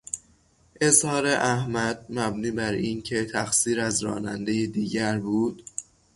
[0.81, 5.63] اظهار احمد مبنی براینکه تقصیر از رانندهی دیگر بود